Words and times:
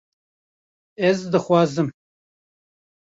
Ez 1.09 1.19
dixwazim 1.31 1.89